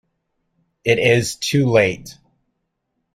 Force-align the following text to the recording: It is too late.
It 0.83 0.97
is 0.97 1.35
too 1.35 1.67
late. 1.67 2.17